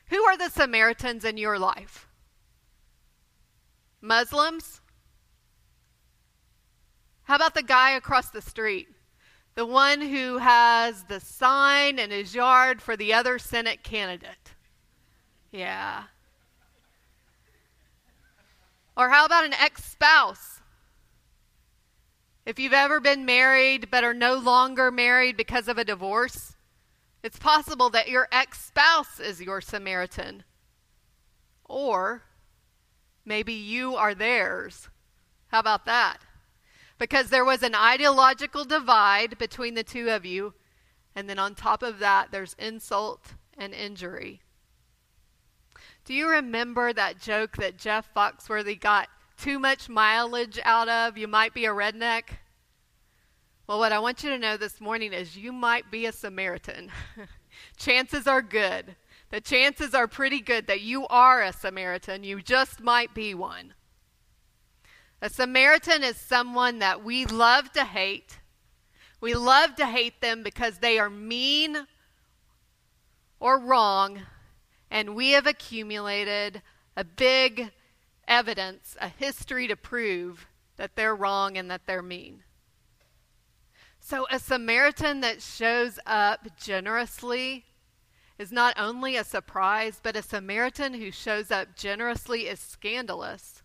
Who 0.08 0.22
are 0.22 0.36
the 0.36 0.50
Samaritans 0.50 1.24
in 1.24 1.36
your 1.36 1.58
life? 1.58 2.06
Muslims? 4.00 4.80
How 7.24 7.34
about 7.34 7.54
the 7.54 7.62
guy 7.62 7.90
across 7.90 8.30
the 8.30 8.42
street? 8.42 8.88
The 9.56 9.66
one 9.66 10.00
who 10.00 10.38
has 10.38 11.04
the 11.04 11.18
sign 11.18 11.98
in 11.98 12.10
his 12.10 12.34
yard 12.34 12.80
for 12.82 12.96
the 12.96 13.14
other 13.14 13.38
Senate 13.38 13.82
candidate. 13.82 14.54
Yeah. 15.50 16.04
Or 18.96 19.10
how 19.10 19.26
about 19.26 19.44
an 19.44 19.52
ex 19.52 19.84
spouse? 19.84 20.60
If 22.46 22.58
you've 22.58 22.72
ever 22.72 23.00
been 23.00 23.24
married 23.24 23.88
but 23.90 24.04
are 24.04 24.14
no 24.14 24.34
longer 24.34 24.90
married 24.90 25.36
because 25.36 25.68
of 25.68 25.78
a 25.78 25.84
divorce, 25.84 26.56
it's 27.22 27.38
possible 27.38 27.90
that 27.90 28.08
your 28.08 28.28
ex 28.30 28.64
spouse 28.64 29.18
is 29.18 29.42
your 29.42 29.60
Samaritan. 29.60 30.44
Or 31.64 32.22
maybe 33.24 33.52
you 33.52 33.96
are 33.96 34.14
theirs. 34.14 34.88
How 35.48 35.58
about 35.58 35.84
that? 35.86 36.18
Because 36.98 37.28
there 37.28 37.44
was 37.44 37.62
an 37.62 37.74
ideological 37.74 38.64
divide 38.64 39.36
between 39.38 39.74
the 39.74 39.82
two 39.82 40.08
of 40.08 40.24
you, 40.24 40.54
and 41.14 41.28
then 41.28 41.38
on 41.38 41.54
top 41.54 41.82
of 41.82 41.98
that, 41.98 42.30
there's 42.30 42.54
insult 42.58 43.34
and 43.58 43.74
injury. 43.74 44.40
Do 46.06 46.14
you 46.14 46.28
remember 46.28 46.92
that 46.92 47.20
joke 47.20 47.56
that 47.56 47.78
Jeff 47.78 48.08
Foxworthy 48.14 48.78
got 48.78 49.08
too 49.36 49.58
much 49.58 49.88
mileage 49.88 50.60
out 50.62 50.88
of? 50.88 51.18
You 51.18 51.26
might 51.26 51.52
be 51.52 51.64
a 51.64 51.70
redneck. 51.70 52.22
Well, 53.66 53.80
what 53.80 53.90
I 53.90 53.98
want 53.98 54.22
you 54.22 54.30
to 54.30 54.38
know 54.38 54.56
this 54.56 54.80
morning 54.80 55.12
is 55.12 55.36
you 55.36 55.50
might 55.50 55.90
be 55.90 56.06
a 56.06 56.12
Samaritan. 56.12 56.92
chances 57.76 58.28
are 58.28 58.40
good. 58.40 58.94
The 59.30 59.40
chances 59.40 59.94
are 59.94 60.06
pretty 60.06 60.40
good 60.40 60.68
that 60.68 60.80
you 60.80 61.08
are 61.08 61.42
a 61.42 61.52
Samaritan. 61.52 62.22
You 62.22 62.40
just 62.40 62.80
might 62.80 63.12
be 63.12 63.34
one. 63.34 63.74
A 65.20 65.28
Samaritan 65.28 66.04
is 66.04 66.16
someone 66.16 66.78
that 66.78 67.02
we 67.02 67.26
love 67.26 67.72
to 67.72 67.82
hate. 67.82 68.38
We 69.20 69.34
love 69.34 69.74
to 69.74 69.86
hate 69.86 70.20
them 70.20 70.44
because 70.44 70.78
they 70.78 71.00
are 71.00 71.10
mean 71.10 71.88
or 73.40 73.58
wrong, 73.58 74.20
and 74.90 75.14
we 75.14 75.30
have 75.30 75.46
accumulated 75.46 76.62
a 76.96 77.04
big 77.04 77.72
evidence, 78.26 78.96
a 79.00 79.08
history 79.08 79.66
to 79.68 79.76
prove 79.76 80.46
that 80.76 80.96
they're 80.96 81.14
wrong 81.14 81.56
and 81.56 81.70
that 81.70 81.86
they're 81.86 82.02
mean. 82.02 82.42
So, 84.00 84.26
a 84.30 84.38
Samaritan 84.38 85.20
that 85.22 85.42
shows 85.42 85.98
up 86.06 86.56
generously 86.56 87.64
is 88.38 88.52
not 88.52 88.78
only 88.78 89.16
a 89.16 89.24
surprise, 89.24 89.98
but 90.02 90.16
a 90.16 90.22
Samaritan 90.22 90.94
who 90.94 91.10
shows 91.10 91.50
up 91.50 91.74
generously 91.74 92.42
is 92.42 92.60
scandalous. 92.60 93.62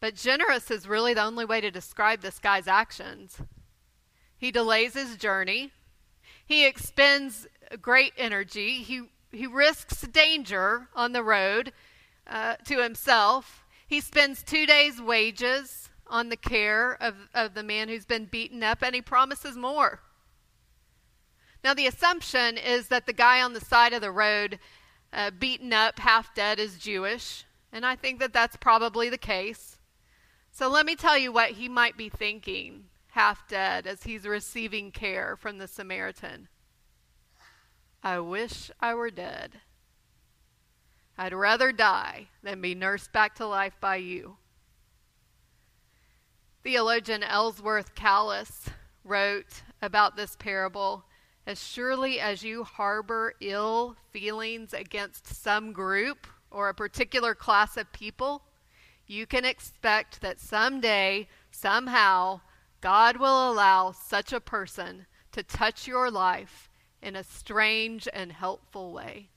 But 0.00 0.14
generous 0.14 0.70
is 0.70 0.86
really 0.86 1.14
the 1.14 1.24
only 1.24 1.44
way 1.44 1.60
to 1.60 1.70
describe 1.70 2.20
this 2.20 2.38
guy's 2.38 2.68
actions. 2.68 3.38
He 4.36 4.52
delays 4.52 4.94
his 4.94 5.16
journey. 5.16 5.72
He 6.46 6.64
expends 6.64 7.48
great 7.82 8.12
energy. 8.16 8.82
He, 8.82 9.02
he 9.32 9.46
risks 9.46 10.02
danger 10.02 10.88
on 10.94 11.12
the 11.12 11.22
road 11.22 11.72
uh, 12.26 12.56
to 12.64 12.82
himself. 12.82 13.64
He 13.86 14.00
spends 14.00 14.42
two 14.42 14.66
days' 14.66 15.00
wages 15.00 15.90
on 16.06 16.28
the 16.28 16.36
care 16.36 16.96
of, 17.00 17.14
of 17.34 17.54
the 17.54 17.62
man 17.62 17.88
who's 17.88 18.04
been 18.04 18.24
beaten 18.24 18.62
up, 18.62 18.82
and 18.82 18.94
he 18.94 19.02
promises 19.02 19.56
more. 19.56 20.00
Now, 21.62 21.74
the 21.74 21.86
assumption 21.86 22.56
is 22.56 22.88
that 22.88 23.06
the 23.06 23.12
guy 23.12 23.42
on 23.42 23.52
the 23.52 23.60
side 23.60 23.92
of 23.92 24.00
the 24.00 24.12
road, 24.12 24.58
uh, 25.12 25.30
beaten 25.30 25.72
up, 25.72 25.98
half 25.98 26.34
dead, 26.34 26.58
is 26.58 26.78
Jewish, 26.78 27.44
and 27.72 27.84
I 27.84 27.96
think 27.96 28.20
that 28.20 28.32
that's 28.32 28.56
probably 28.56 29.10
the 29.10 29.18
case. 29.18 29.78
So, 30.50 30.68
let 30.68 30.86
me 30.86 30.96
tell 30.96 31.18
you 31.18 31.32
what 31.32 31.52
he 31.52 31.68
might 31.68 31.96
be 31.96 32.08
thinking, 32.08 32.84
half 33.08 33.46
dead, 33.48 33.86
as 33.86 34.04
he's 34.04 34.26
receiving 34.26 34.92
care 34.92 35.36
from 35.36 35.58
the 35.58 35.68
Samaritan. 35.68 36.48
I 38.02 38.20
wish 38.20 38.70
I 38.80 38.94
were 38.94 39.10
dead. 39.10 39.60
I'd 41.16 41.34
rather 41.34 41.72
die 41.72 42.28
than 42.42 42.60
be 42.60 42.74
nursed 42.74 43.12
back 43.12 43.34
to 43.36 43.46
life 43.46 43.76
by 43.80 43.96
you. 43.96 44.36
Theologian 46.62 47.24
Ellsworth 47.24 47.94
Kalas 47.96 48.68
wrote 49.02 49.62
about 49.82 50.16
this 50.16 50.36
parable 50.36 51.04
As 51.44 51.60
surely 51.60 52.20
as 52.20 52.44
you 52.44 52.62
harbor 52.62 53.34
ill 53.40 53.96
feelings 54.12 54.72
against 54.72 55.26
some 55.26 55.72
group 55.72 56.26
or 56.50 56.68
a 56.68 56.74
particular 56.74 57.34
class 57.34 57.76
of 57.76 57.92
people, 57.92 58.42
you 59.06 59.26
can 59.26 59.44
expect 59.44 60.20
that 60.20 60.38
someday, 60.38 61.26
somehow, 61.50 62.42
God 62.80 63.16
will 63.16 63.50
allow 63.50 63.90
such 63.90 64.32
a 64.32 64.40
person 64.40 65.06
to 65.32 65.42
touch 65.42 65.88
your 65.88 66.10
life 66.10 66.67
in 67.02 67.16
a 67.16 67.24
strange 67.24 68.08
and 68.12 68.32
helpful 68.32 68.92
way. 68.92 69.28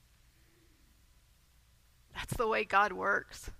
That's 2.15 2.35
the 2.35 2.47
way 2.47 2.63
God 2.63 2.93
works. 2.93 3.51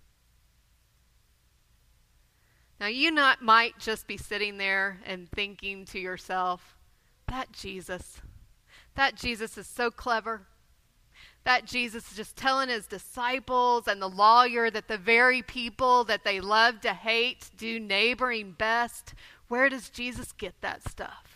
Now, 2.80 2.88
you 2.88 3.12
not 3.12 3.42
might 3.42 3.78
just 3.78 4.08
be 4.08 4.18
sitting 4.18 4.58
there 4.58 5.00
and 5.06 5.30
thinking 5.30 5.86
to 5.86 6.00
yourself, 6.00 6.76
that 7.28 7.52
Jesus, 7.52 8.22
that 8.96 9.16
Jesus 9.16 9.58
is 9.58 9.68
so 9.68 9.92
clever. 9.92 10.48
That 11.44 11.66
Jesus 11.66 12.12
is 12.12 12.18
just 12.18 12.36
telling 12.36 12.70
his 12.70 12.86
disciples 12.86 13.88
and 13.88 14.00
the 14.00 14.08
lawyer 14.08 14.70
that 14.70 14.88
the 14.88 14.98
very 14.98 15.42
people 15.42 16.04
that 16.04 16.24
they 16.24 16.40
love 16.40 16.82
to 16.82 16.94
hate 16.94 17.50
do 17.58 17.80
neighboring 17.80 18.52
best. 18.52 19.16
Where 19.48 19.68
does 19.68 19.90
Jesus 19.90 20.34
get 20.34 20.54
that 20.62 20.88
stuff? 20.88 21.31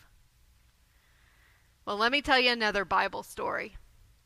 Well, 1.85 1.97
let 1.97 2.11
me 2.11 2.23
tell 2.23 2.39
you 2.39 2.51
another 2.51 2.83
Bible 2.83 3.21
story. 3.21 3.77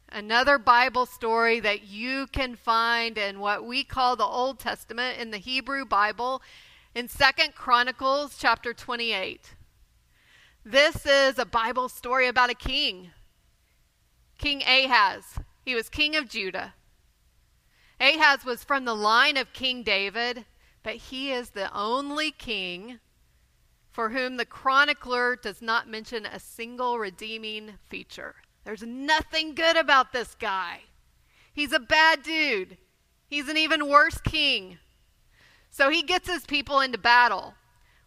Another 0.08 0.58
Bible 0.58 1.06
story 1.06 1.60
that 1.60 1.84
you 1.84 2.28
can 2.28 2.56
find 2.56 3.18
in 3.18 3.42
what 3.42 3.66
we 3.66 3.84
call 3.84 4.16
the 4.16 4.24
Old 4.24 4.60
Testament 4.60 5.20
in 5.20 5.32
the 5.32 5.39
Hebrew 5.39 5.84
Bible 5.84 6.42
in 6.96 7.10
Second 7.10 7.56
Chronicles 7.56 8.38
chapter 8.39 8.74
28. 8.74 9.56
This 10.63 11.06
is 11.06 11.38
a 11.38 11.46
Bible 11.46 11.89
story 11.89 12.30
about 12.30 12.50
a 12.50 12.56
king, 12.56 13.12
King 14.38 14.62
Ahaz. 14.62 15.39
He 15.66 15.75
was 15.75 15.89
king 15.89 16.16
of 16.16 16.30
Judah. 16.30 16.75
Ahaz 18.00 18.46
was 18.46 18.63
from 18.63 18.86
the 18.86 18.96
line 18.96 19.36
of 19.36 19.51
King 19.51 19.84
David, 19.84 20.46
but 20.82 20.96
he 20.96 21.34
is 21.34 21.50
the 21.50 21.75
only 21.78 22.32
king 22.32 23.00
for 23.91 24.10
whom 24.10 24.38
the 24.38 24.46
chronicler 24.46 25.36
does 25.36 25.62
not 25.62 25.88
mention 25.88 26.25
a 26.25 26.39
single 26.39 27.00
redeeming 27.00 27.74
feature. 27.88 28.36
There's 28.63 28.84
nothing 28.84 29.55
good 29.55 29.77
about 29.77 30.13
this 30.13 30.36
guy. 30.36 30.81
He's 31.53 31.74
a 31.74 31.79
bad 31.79 32.24
dude. 32.24 32.77
He's 33.27 33.48
an 33.48 33.58
even 33.58 33.89
worse 33.89 34.19
king. 34.22 34.77
So 35.69 35.89
he 35.89 36.03
gets 36.03 36.29
his 36.29 36.46
people 36.46 36.79
into 36.79 36.98
battle 36.98 37.55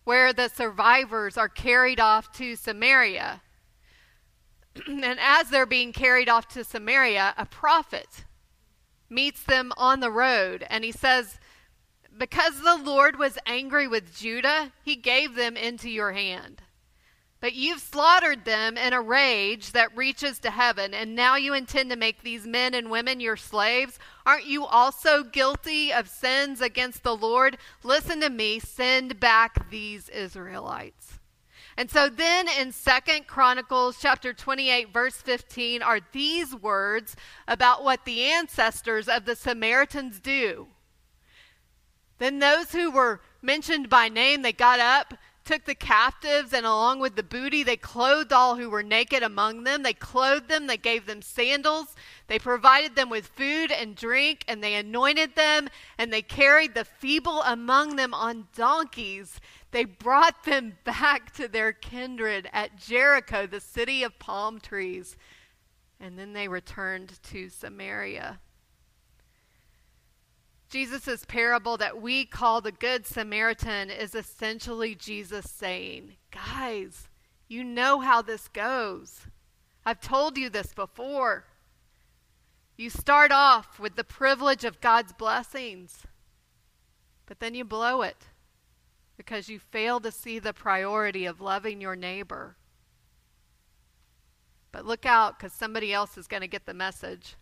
where 0.04 0.32
the 0.32 0.48
survivors 0.48 1.36
are 1.36 1.48
carried 1.48 2.00
off 2.00 2.32
to 2.36 2.56
Samaria. 2.56 3.40
and 4.86 5.18
as 5.20 5.50
they're 5.50 5.66
being 5.66 5.92
carried 5.92 6.28
off 6.28 6.48
to 6.48 6.64
Samaria, 6.64 7.34
a 7.36 7.46
prophet 7.46 8.24
meets 9.08 9.44
them 9.44 9.72
on 9.76 10.00
the 10.00 10.10
road 10.10 10.66
and 10.68 10.84
he 10.84 10.92
says, 10.92 11.38
Because 12.16 12.60
the 12.60 12.76
Lord 12.76 13.18
was 13.18 13.38
angry 13.46 13.88
with 13.88 14.16
Judah, 14.16 14.72
he 14.82 14.96
gave 14.96 15.34
them 15.34 15.56
into 15.56 15.88
your 15.88 16.12
hand. 16.12 16.62
But 17.40 17.54
you've 17.54 17.80
slaughtered 17.80 18.44
them 18.44 18.76
in 18.76 18.92
a 18.92 19.02
rage 19.02 19.72
that 19.72 19.96
reaches 19.96 20.38
to 20.40 20.50
heaven, 20.52 20.94
and 20.94 21.16
now 21.16 21.34
you 21.34 21.54
intend 21.54 21.90
to 21.90 21.96
make 21.96 22.22
these 22.22 22.46
men 22.46 22.72
and 22.72 22.88
women 22.88 23.18
your 23.18 23.36
slaves. 23.36 23.98
Aren't 24.24 24.46
you 24.46 24.64
also 24.64 25.24
guilty 25.24 25.92
of 25.92 26.08
sins 26.08 26.60
against 26.60 27.02
the 27.02 27.16
Lord? 27.16 27.58
Listen 27.82 28.20
to 28.20 28.30
me, 28.30 28.60
send 28.60 29.18
back 29.18 29.70
these 29.70 30.08
Israelites. 30.10 31.18
And 31.76 31.90
so 31.90 32.08
then 32.08 32.46
in 32.48 32.70
Second 32.70 33.26
Chronicles 33.26 33.98
chapter 34.00 34.32
28 34.32 34.92
verse 34.92 35.16
15 35.16 35.82
are 35.82 36.00
these 36.12 36.54
words 36.54 37.16
about 37.48 37.82
what 37.82 38.04
the 38.04 38.22
ancestors 38.24 39.08
of 39.08 39.24
the 39.24 39.34
Samaritans 39.34 40.20
do. 40.20 40.68
Then 42.22 42.38
those 42.38 42.70
who 42.70 42.92
were 42.92 43.20
mentioned 43.42 43.88
by 43.88 44.08
name, 44.08 44.42
they 44.42 44.52
got 44.52 44.78
up 44.78 45.14
took 45.44 45.64
the 45.64 45.74
captives, 45.74 46.52
and 46.52 46.64
along 46.64 47.00
with 47.00 47.16
the 47.16 47.22
booty, 47.24 47.64
they 47.64 47.76
clothed 47.76 48.32
all 48.32 48.54
who 48.54 48.70
were 48.70 48.84
naked 48.84 49.24
among 49.24 49.64
them. 49.64 49.82
They 49.82 49.92
clothed 49.92 50.48
them, 50.48 50.68
they 50.68 50.76
gave 50.76 51.06
them 51.06 51.20
sandals, 51.20 51.96
they 52.28 52.38
provided 52.38 52.94
them 52.94 53.10
with 53.10 53.26
food 53.26 53.72
and 53.72 53.96
drink, 53.96 54.44
and 54.46 54.62
they 54.62 54.76
anointed 54.76 55.34
them, 55.34 55.68
and 55.98 56.12
they 56.12 56.22
carried 56.22 56.74
the 56.74 56.84
feeble 56.84 57.42
among 57.42 57.96
them 57.96 58.14
on 58.14 58.46
donkeys. 58.54 59.40
They 59.72 59.84
brought 59.84 60.44
them 60.44 60.76
back 60.84 61.34
to 61.34 61.48
their 61.48 61.72
kindred 61.72 62.48
at 62.52 62.76
Jericho, 62.76 63.48
the 63.48 63.58
city 63.58 64.04
of 64.04 64.20
palm 64.20 64.60
trees. 64.60 65.16
And 65.98 66.16
then 66.16 66.34
they 66.34 66.46
returned 66.46 67.20
to 67.24 67.48
Samaria. 67.48 68.38
Jesus' 70.72 71.26
parable 71.26 71.76
that 71.76 72.00
we 72.00 72.24
call 72.24 72.62
the 72.62 72.72
Good 72.72 73.04
Samaritan 73.04 73.90
is 73.90 74.14
essentially 74.14 74.94
Jesus 74.94 75.50
saying, 75.50 76.14
Guys, 76.30 77.10
you 77.46 77.62
know 77.62 78.00
how 78.00 78.22
this 78.22 78.48
goes. 78.48 79.26
I've 79.84 80.00
told 80.00 80.38
you 80.38 80.48
this 80.48 80.72
before. 80.72 81.44
You 82.74 82.88
start 82.88 83.32
off 83.32 83.78
with 83.78 83.96
the 83.96 84.02
privilege 84.02 84.64
of 84.64 84.80
God's 84.80 85.12
blessings, 85.12 86.06
but 87.26 87.38
then 87.38 87.54
you 87.54 87.66
blow 87.66 88.00
it 88.00 88.28
because 89.18 89.50
you 89.50 89.58
fail 89.58 90.00
to 90.00 90.10
see 90.10 90.38
the 90.38 90.54
priority 90.54 91.26
of 91.26 91.42
loving 91.42 91.82
your 91.82 91.96
neighbor. 91.96 92.56
But 94.72 94.86
look 94.86 95.04
out 95.04 95.38
because 95.38 95.52
somebody 95.52 95.92
else 95.92 96.16
is 96.16 96.26
going 96.26 96.40
to 96.40 96.48
get 96.48 96.64
the 96.64 96.72
message 96.72 97.36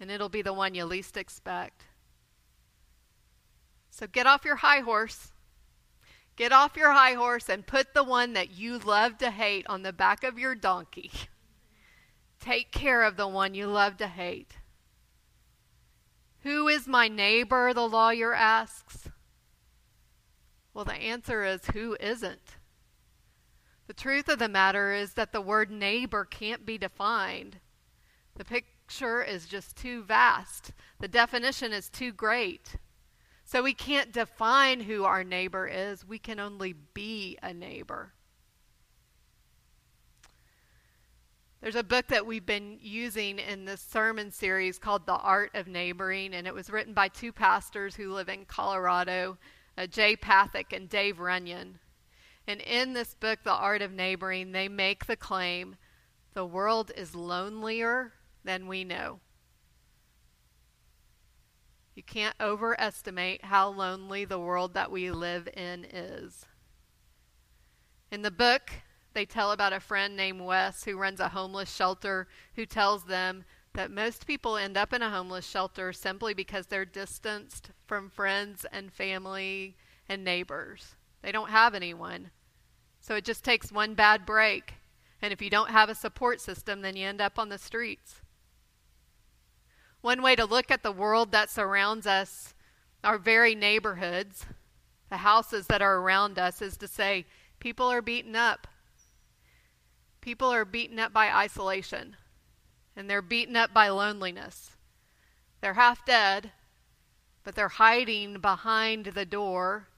and 0.00 0.10
it'll 0.10 0.30
be 0.30 0.42
the 0.42 0.54
one 0.54 0.74
you 0.74 0.84
least 0.84 1.16
expect. 1.16 1.84
So 3.90 4.06
get 4.06 4.26
off 4.26 4.44
your 4.44 4.56
high 4.56 4.80
horse. 4.80 5.32
Get 6.36 6.52
off 6.52 6.76
your 6.76 6.92
high 6.92 7.14
horse 7.14 7.50
and 7.50 7.66
put 7.66 7.92
the 7.92 8.02
one 8.02 8.32
that 8.32 8.52
you 8.52 8.78
love 8.78 9.18
to 9.18 9.30
hate 9.30 9.66
on 9.68 9.82
the 9.82 9.92
back 9.92 10.24
of 10.24 10.38
your 10.38 10.54
donkey. 10.54 11.10
Take 12.40 12.72
care 12.72 13.02
of 13.02 13.16
the 13.16 13.28
one 13.28 13.52
you 13.52 13.66
love 13.66 13.98
to 13.98 14.06
hate. 14.06 14.54
Who 16.42 16.68
is 16.68 16.88
my 16.88 17.08
neighbor? 17.08 17.74
The 17.74 17.86
lawyer 17.86 18.34
asks. 18.34 19.10
Well, 20.72 20.86
the 20.86 20.94
answer 20.94 21.44
is 21.44 21.66
who 21.66 21.96
isn't? 22.00 22.56
The 23.86 23.92
truth 23.92 24.28
of 24.28 24.38
the 24.38 24.48
matter 24.48 24.92
is 24.94 25.14
that 25.14 25.32
the 25.32 25.40
word 25.40 25.70
neighbor 25.70 26.24
can't 26.24 26.64
be 26.64 26.78
defined. 26.78 27.58
The 28.36 28.44
picture 28.90 29.22
is 29.22 29.46
just 29.46 29.76
too 29.76 30.02
vast, 30.02 30.72
the 30.98 31.06
definition 31.06 31.72
is 31.72 31.88
too 31.88 32.10
great. 32.10 32.74
So 33.44 33.62
we 33.62 33.72
can't 33.72 34.10
define 34.10 34.80
who 34.80 35.04
our 35.04 35.22
neighbor 35.22 35.68
is, 35.68 36.04
we 36.04 36.18
can 36.18 36.40
only 36.40 36.74
be 36.92 37.38
a 37.40 37.54
neighbor. 37.54 38.14
There's 41.60 41.76
a 41.76 41.84
book 41.84 42.08
that 42.08 42.26
we've 42.26 42.44
been 42.44 42.78
using 42.80 43.38
in 43.38 43.64
this 43.64 43.80
sermon 43.80 44.32
series 44.32 44.80
called 44.80 45.06
The 45.06 45.12
Art 45.12 45.52
of 45.54 45.68
Neighboring, 45.68 46.34
and 46.34 46.48
it 46.48 46.54
was 46.54 46.68
written 46.68 46.92
by 46.92 47.06
two 47.06 47.30
pastors 47.32 47.94
who 47.94 48.12
live 48.12 48.28
in 48.28 48.44
Colorado, 48.44 49.38
uh, 49.78 49.86
Jay 49.86 50.16
Pathak 50.16 50.72
and 50.72 50.88
Dave 50.88 51.20
Runyon. 51.20 51.78
And 52.48 52.60
in 52.60 52.94
this 52.94 53.14
book, 53.14 53.44
The 53.44 53.52
Art 53.52 53.82
of 53.82 53.92
Neighboring, 53.92 54.50
they 54.50 54.68
make 54.68 55.06
the 55.06 55.14
claim 55.14 55.76
the 56.34 56.44
world 56.44 56.90
is 56.96 57.14
lonelier 57.14 58.14
than 58.44 58.66
we 58.66 58.84
know. 58.84 59.20
You 61.94 62.02
can't 62.02 62.36
overestimate 62.40 63.44
how 63.44 63.68
lonely 63.68 64.24
the 64.24 64.38
world 64.38 64.74
that 64.74 64.90
we 64.90 65.10
live 65.10 65.48
in 65.54 65.84
is. 65.84 66.46
In 68.10 68.22
the 68.22 68.30
book, 68.30 68.70
they 69.12 69.24
tell 69.24 69.52
about 69.52 69.72
a 69.72 69.80
friend 69.80 70.16
named 70.16 70.40
Wes 70.40 70.84
who 70.84 70.96
runs 70.96 71.20
a 71.20 71.28
homeless 71.28 71.74
shelter 71.74 72.28
who 72.54 72.64
tells 72.64 73.04
them 73.04 73.44
that 73.74 73.90
most 73.90 74.26
people 74.26 74.56
end 74.56 74.76
up 74.76 74.92
in 74.92 75.02
a 75.02 75.10
homeless 75.10 75.46
shelter 75.46 75.92
simply 75.92 76.34
because 76.34 76.66
they're 76.66 76.84
distanced 76.84 77.70
from 77.86 78.08
friends 78.08 78.66
and 78.72 78.92
family 78.92 79.76
and 80.08 80.24
neighbors. 80.24 80.96
They 81.22 81.32
don't 81.32 81.50
have 81.50 81.74
anyone. 81.74 82.30
So 83.00 83.14
it 83.14 83.24
just 83.24 83.44
takes 83.44 83.70
one 83.70 83.94
bad 83.94 84.26
break. 84.26 84.74
And 85.22 85.32
if 85.32 85.42
you 85.42 85.50
don't 85.50 85.70
have 85.70 85.88
a 85.88 85.94
support 85.94 86.40
system, 86.40 86.80
then 86.80 86.96
you 86.96 87.06
end 87.06 87.20
up 87.20 87.38
on 87.38 87.48
the 87.48 87.58
streets. 87.58 88.22
One 90.02 90.22
way 90.22 90.34
to 90.36 90.46
look 90.46 90.70
at 90.70 90.82
the 90.82 90.92
world 90.92 91.30
that 91.32 91.50
surrounds 91.50 92.06
us, 92.06 92.54
our 93.04 93.18
very 93.18 93.54
neighborhoods, 93.54 94.46
the 95.10 95.18
houses 95.18 95.66
that 95.66 95.82
are 95.82 95.98
around 95.98 96.38
us, 96.38 96.62
is 96.62 96.76
to 96.78 96.88
say 96.88 97.26
people 97.58 97.86
are 97.86 98.00
beaten 98.00 98.34
up. 98.34 98.66
People 100.20 100.52
are 100.52 100.64
beaten 100.64 100.98
up 100.98 101.12
by 101.12 101.30
isolation, 101.30 102.16
and 102.96 103.10
they're 103.10 103.22
beaten 103.22 103.56
up 103.56 103.74
by 103.74 103.88
loneliness. 103.88 104.76
They're 105.60 105.74
half 105.74 106.06
dead, 106.06 106.52
but 107.44 107.54
they're 107.54 107.68
hiding 107.68 108.40
behind 108.40 109.06
the 109.06 109.26
door 109.26 109.88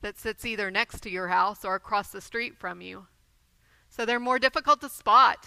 that 0.00 0.18
sits 0.18 0.44
either 0.44 0.70
next 0.70 1.00
to 1.00 1.10
your 1.10 1.28
house 1.28 1.64
or 1.64 1.74
across 1.74 2.10
the 2.10 2.20
street 2.20 2.56
from 2.56 2.80
you. 2.80 3.06
So 3.88 4.04
they're 4.04 4.20
more 4.20 4.38
difficult 4.38 4.80
to 4.80 4.88
spot 4.88 5.46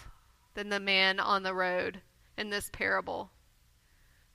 than 0.54 0.70
the 0.70 0.80
man 0.80 1.20
on 1.20 1.44
the 1.44 1.54
road 1.54 2.02
in 2.38 2.50
this 2.50 2.70
parable. 2.72 3.32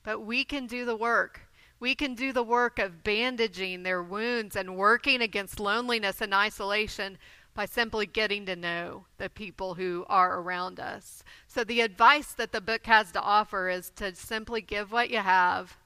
But 0.05 0.21
we 0.21 0.43
can 0.43 0.67
do 0.67 0.85
the 0.85 0.95
work. 0.95 1.41
We 1.79 1.95
can 1.95 2.13
do 2.13 2.31
the 2.31 2.43
work 2.43 2.77
of 2.77 3.03
bandaging 3.03 3.83
their 3.83 4.03
wounds 4.03 4.55
and 4.55 4.77
working 4.77 5.21
against 5.21 5.59
loneliness 5.59 6.21
and 6.21 6.33
isolation 6.33 7.17
by 7.55 7.65
simply 7.65 8.05
getting 8.05 8.45
to 8.45 8.55
know 8.55 9.05
the 9.17 9.29
people 9.29 9.73
who 9.73 10.05
are 10.07 10.39
around 10.39 10.79
us. 10.79 11.23
So, 11.47 11.63
the 11.63 11.81
advice 11.81 12.33
that 12.33 12.51
the 12.51 12.61
book 12.61 12.85
has 12.85 13.11
to 13.13 13.21
offer 13.21 13.67
is 13.67 13.89
to 13.95 14.13
simply 14.13 14.61
give 14.61 14.91
what 14.91 15.09
you 15.09 15.19
have, 15.19 15.77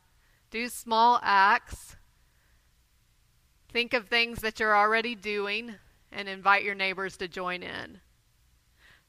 do 0.51 0.67
small 0.67 1.19
acts, 1.23 1.95
think 3.71 3.93
of 3.93 4.07
things 4.07 4.41
that 4.41 4.59
you're 4.59 4.75
already 4.75 5.15
doing, 5.15 5.75
and 6.11 6.27
invite 6.27 6.63
your 6.63 6.75
neighbors 6.75 7.17
to 7.17 7.27
join 7.27 7.61
in. 7.63 8.01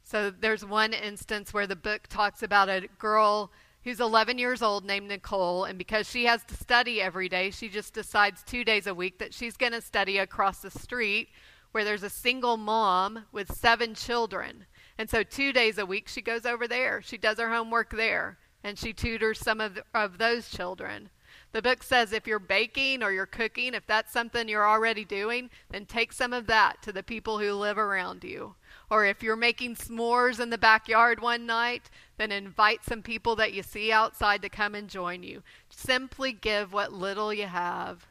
So, 0.02 0.31
there's 0.31 0.64
one 0.64 0.93
instance 0.93 1.52
where 1.52 1.67
the 1.67 1.76
book 1.76 2.06
talks 2.08 2.43
about 2.43 2.69
a 2.69 2.89
girl 2.99 3.50
who's 3.84 4.00
11 4.00 4.38
years 4.38 4.62
old 4.62 4.84
named 4.84 5.08
Nicole, 5.08 5.64
and 5.64 5.78
because 5.78 6.08
she 6.08 6.25
has 6.25 6.45
to 6.45 6.54
study 6.54 7.00
every 7.00 7.28
day, 7.28 7.50
she 7.50 7.69
just 7.69 7.95
decides 7.95 8.43
two 8.43 8.64
days 8.64 8.86
a 8.86 8.95
week 8.95 9.19
that 9.19 9.34
she's 9.34 9.56
going 9.56 9.73
to 9.73 9.80
study 9.80 10.19
across 10.19 10.60
the 10.60 10.71
street 10.71 11.28
where 11.73 11.84
there's 11.84 12.02
a 12.02 12.10
single 12.10 12.56
mom 12.56 13.26
with 13.32 13.54
seven 13.56 13.95
children. 13.95 14.66
And 14.99 15.08
so 15.08 15.23
two 15.23 15.52
days 15.52 15.78
a 15.78 15.86
week 15.86 16.08
she 16.08 16.21
goes 16.21 16.45
over 16.45 16.66
there. 16.66 17.00
She 17.00 17.16
does 17.16 17.38
her 17.38 17.50
homework 17.50 17.90
there 17.90 18.38
and 18.62 18.78
she 18.78 18.93
tutors 18.93 19.38
some 19.38 19.60
of, 19.60 19.78
of 19.95 20.19
those 20.19 20.50
children. 20.50 21.10
The 21.52 21.62
book 21.62 21.82
says 21.82 22.12
if 22.12 22.26
you're 22.26 22.38
baking 22.38 23.02
or 23.02 23.12
you're 23.12 23.26
cooking, 23.26 23.75
if 23.75 23.86
that's 23.86 24.12
something 24.12 24.49
you're 24.49 24.69
already 24.69 25.04
doing, 25.04 25.50
then 25.71 25.84
take 25.84 26.12
some 26.12 26.32
of 26.32 26.47
that 26.47 26.82
to 26.82 26.93
the 26.93 27.02
people 27.02 27.38
who 27.38 27.52
live 27.54 27.78
around 27.78 28.23
you. 28.23 28.54
Or 28.88 29.04
if 29.04 29.23
you're 29.23 29.36
making 29.36 29.76
s'mores 29.76 30.40
in 30.40 30.50
the 30.50 30.58
backyard 30.58 31.21
one 31.21 31.47
night, 31.47 31.90
then 32.21 32.30
invite 32.30 32.85
some 32.85 33.02
people 33.02 33.35
that 33.37 33.52
you 33.52 33.63
see 33.63 33.91
outside 33.91 34.43
to 34.43 34.49
come 34.49 34.75
and 34.75 34.89
join 34.89 35.23
you. 35.23 35.43
Simply 35.71 36.33
give 36.33 36.73
what 36.73 36.93
little 36.93 37.33
you 37.33 37.47
have 37.47 38.06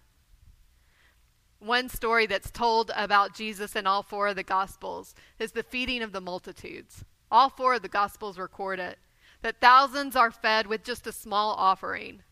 one 1.59 1.89
story 1.89 2.25
that's 2.25 2.51
told 2.51 2.91
about 2.95 3.35
Jesus 3.35 3.75
in 3.75 3.85
all 3.85 4.01
four 4.01 4.29
of 4.29 4.35
the 4.35 4.43
Gospels 4.43 5.13
is 5.37 5.51
the 5.51 5.63
feeding 5.63 6.01
of 6.01 6.13
the 6.13 6.21
multitudes. 6.21 7.03
All 7.29 7.49
four 7.49 7.75
of 7.75 7.81
the 7.81 7.89
Gospels 7.89 8.39
record 8.39 8.79
it 8.79 8.97
that 9.41 9.61
thousands 9.61 10.15
are 10.15 10.31
fed 10.31 10.67
with 10.67 10.83
just 10.83 11.07
a 11.07 11.13
small 11.13 11.53
offering, 11.53 12.23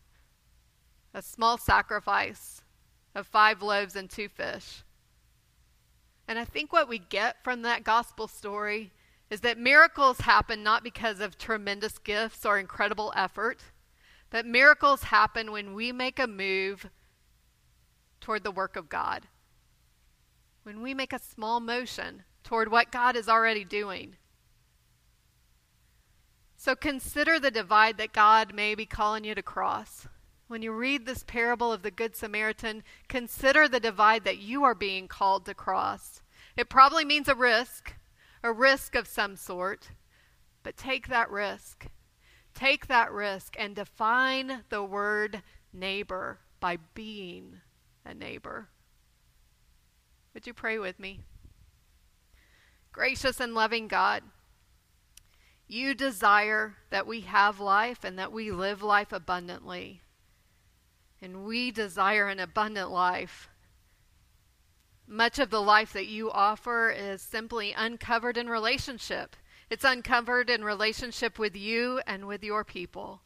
a 1.14 1.22
small 1.22 1.56
sacrifice 1.56 2.62
of 3.14 3.26
five 3.26 3.62
loaves 3.62 3.96
and 3.96 4.10
two 4.10 4.28
fish. 4.28 4.82
And 6.26 6.38
I 6.38 6.44
think 6.44 6.72
what 6.72 6.88
we 6.88 6.98
get 6.98 7.42
from 7.42 7.62
that 7.62 7.84
gospel 7.84 8.28
story 8.28 8.92
is 9.30 9.40
that 9.40 9.58
miracles 9.58 10.20
happen 10.20 10.62
not 10.62 10.82
because 10.82 11.20
of 11.20 11.36
tremendous 11.36 11.98
gifts 11.98 12.46
or 12.46 12.58
incredible 12.58 13.12
effort, 13.14 13.60
but 14.30 14.46
miracles 14.46 15.04
happen 15.04 15.52
when 15.52 15.74
we 15.74 15.92
make 15.92 16.18
a 16.18 16.26
move 16.26 16.86
toward 18.20 18.42
the 18.42 18.50
work 18.50 18.76
of 18.76 18.88
God. 18.88 19.26
When 20.62 20.82
we 20.82 20.94
make 20.94 21.12
a 21.12 21.18
small 21.18 21.60
motion 21.60 22.24
toward 22.42 22.70
what 22.70 22.92
God 22.92 23.16
is 23.16 23.28
already 23.28 23.64
doing. 23.64 24.16
So 26.56 26.74
consider 26.74 27.38
the 27.38 27.50
divide 27.50 27.98
that 27.98 28.12
God 28.12 28.52
may 28.52 28.74
be 28.74 28.84
calling 28.84 29.24
you 29.24 29.34
to 29.34 29.42
cross. 29.42 30.08
When 30.48 30.62
you 30.62 30.72
read 30.72 31.06
this 31.06 31.22
parable 31.22 31.72
of 31.72 31.82
the 31.82 31.90
Good 31.90 32.16
Samaritan, 32.16 32.82
consider 33.06 33.68
the 33.68 33.80
divide 33.80 34.24
that 34.24 34.38
you 34.38 34.64
are 34.64 34.74
being 34.74 35.06
called 35.06 35.44
to 35.44 35.54
cross. 35.54 36.22
It 36.56 36.68
probably 36.68 37.04
means 37.04 37.28
a 37.28 37.34
risk, 37.34 37.87
a 38.48 38.52
risk 38.52 38.94
of 38.94 39.06
some 39.06 39.36
sort, 39.36 39.90
but 40.62 40.74
take 40.74 41.08
that 41.08 41.30
risk. 41.30 41.88
Take 42.54 42.86
that 42.86 43.12
risk 43.12 43.54
and 43.58 43.76
define 43.76 44.64
the 44.70 44.82
word 44.82 45.42
neighbor 45.70 46.38
by 46.58 46.78
being 46.94 47.60
a 48.06 48.14
neighbor. 48.14 48.68
Would 50.32 50.46
you 50.46 50.54
pray 50.54 50.78
with 50.78 50.98
me? 50.98 51.20
Gracious 52.90 53.38
and 53.38 53.52
loving 53.52 53.86
God, 53.86 54.22
you 55.66 55.94
desire 55.94 56.76
that 56.88 57.06
we 57.06 57.20
have 57.20 57.60
life 57.60 58.02
and 58.02 58.18
that 58.18 58.32
we 58.32 58.50
live 58.50 58.82
life 58.82 59.12
abundantly. 59.12 60.00
And 61.20 61.44
we 61.44 61.70
desire 61.70 62.28
an 62.28 62.40
abundant 62.40 62.90
life. 62.90 63.50
Much 65.08 65.38
of 65.38 65.50
the 65.50 65.62
life 65.62 65.92
that 65.94 66.06
you 66.06 66.30
offer 66.30 66.90
is 66.90 67.22
simply 67.22 67.72
uncovered 67.72 68.36
in 68.36 68.48
relationship. 68.48 69.34
It's 69.70 69.84
uncovered 69.84 70.50
in 70.50 70.62
relationship 70.62 71.38
with 71.38 71.56
you 71.56 72.00
and 72.06 72.26
with 72.26 72.44
your 72.44 72.62
people. 72.62 73.22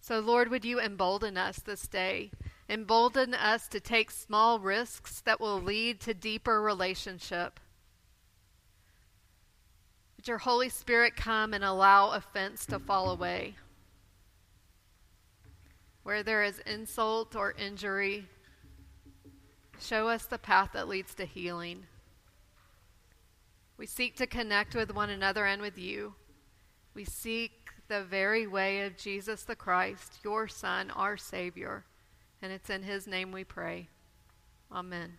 So, 0.00 0.20
Lord, 0.20 0.48
would 0.48 0.64
you 0.64 0.80
embolden 0.80 1.36
us 1.36 1.58
this 1.58 1.88
day 1.88 2.30
Embolden 2.68 3.34
us 3.34 3.68
to 3.68 3.78
take 3.78 4.10
small 4.10 4.58
risks 4.58 5.20
that 5.20 5.40
will 5.40 5.60
lead 5.60 6.00
to 6.00 6.14
deeper 6.14 6.62
relationship. 6.62 7.60
Would 10.16 10.28
your 10.28 10.38
Holy 10.38 10.70
Spirit 10.70 11.14
come 11.14 11.52
and 11.52 11.62
allow 11.62 12.12
offense 12.12 12.64
to 12.66 12.78
fall 12.78 13.10
away? 13.10 13.56
Where 16.04 16.22
there 16.22 16.42
is 16.42 16.58
insult 16.60 17.36
or 17.36 17.52
injury, 17.52 18.28
show 19.80 20.08
us 20.08 20.26
the 20.26 20.38
path 20.38 20.70
that 20.74 20.88
leads 20.88 21.14
to 21.14 21.24
healing. 21.24 21.86
We 23.76 23.86
seek 23.86 24.16
to 24.16 24.26
connect 24.26 24.74
with 24.74 24.94
one 24.94 25.10
another 25.10 25.46
and 25.46 25.60
with 25.60 25.78
you. 25.78 26.14
We 26.94 27.04
seek 27.04 27.52
the 27.88 28.04
very 28.04 28.46
way 28.46 28.86
of 28.86 28.96
Jesus 28.96 29.42
the 29.42 29.56
Christ, 29.56 30.18
your 30.22 30.48
Son, 30.48 30.90
our 30.90 31.16
Savior. 31.16 31.84
And 32.40 32.52
it's 32.52 32.70
in 32.70 32.82
his 32.82 33.06
name 33.06 33.32
we 33.32 33.44
pray. 33.44 33.88
Amen. 34.70 35.14